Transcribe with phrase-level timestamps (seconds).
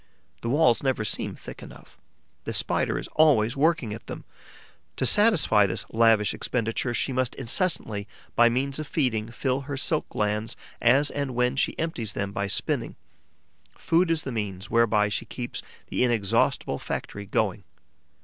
[0.41, 1.95] The walls never seem thick enough;
[2.45, 4.25] the Spider is always working at them.
[4.95, 10.09] To satisfy this lavish expenditure, she must incessantly, by means of feeding, fill her silk
[10.09, 12.95] glands as and when she empties them by spinning.
[13.77, 17.63] Food is the means whereby she keeps the inexhaustible factory going.